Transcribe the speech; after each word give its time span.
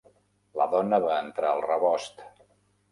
La 0.61 0.67
dona 0.71 1.01
va 1.05 1.21
entrar 1.27 1.53
al 1.53 1.63
rebost. 1.69 2.29